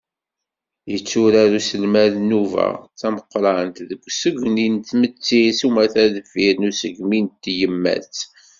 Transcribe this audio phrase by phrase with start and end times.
[0.91, 2.67] Yetturar uselmad nnuba
[2.99, 8.15] tameqqṛant deg usegmi n tmetti s umata deffir n usegmi n tyemmat.